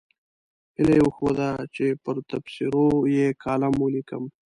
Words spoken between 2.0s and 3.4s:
پر تبصرو یې